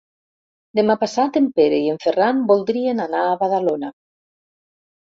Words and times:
Demà 0.79 0.95
passat 1.03 1.37
en 1.43 1.51
Pere 1.61 1.79
i 1.89 1.93
en 1.93 2.01
Ferran 2.09 2.43
voldrien 2.55 3.07
anar 3.07 3.23
a 3.29 3.39
Badalona. 3.45 3.95